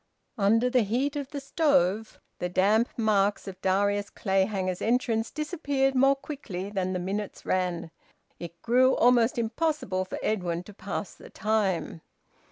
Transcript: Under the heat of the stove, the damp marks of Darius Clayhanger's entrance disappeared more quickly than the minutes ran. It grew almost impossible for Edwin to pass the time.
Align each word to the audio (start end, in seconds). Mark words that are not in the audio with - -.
Under 0.39 0.67
the 0.67 0.81
heat 0.81 1.15
of 1.15 1.29
the 1.29 1.39
stove, 1.39 2.19
the 2.39 2.49
damp 2.49 2.89
marks 2.97 3.47
of 3.47 3.61
Darius 3.61 4.09
Clayhanger's 4.09 4.81
entrance 4.81 5.29
disappeared 5.29 5.93
more 5.93 6.15
quickly 6.15 6.71
than 6.71 6.93
the 6.93 6.97
minutes 6.97 7.45
ran. 7.45 7.91
It 8.39 8.59
grew 8.63 8.95
almost 8.95 9.37
impossible 9.37 10.05
for 10.05 10.17
Edwin 10.23 10.63
to 10.63 10.73
pass 10.73 11.13
the 11.13 11.29
time. 11.29 12.01